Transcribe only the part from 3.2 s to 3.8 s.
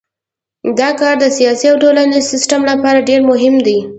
مهم دی.